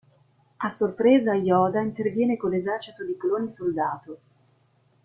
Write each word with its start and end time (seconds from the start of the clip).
A 0.57 0.71
sorpresa, 0.71 1.35
Yoda 1.35 1.79
interviene 1.83 2.35
con 2.35 2.49
l'esercito 2.49 3.05
di 3.05 3.15
cloni 3.15 3.47
soldato. 3.47 4.19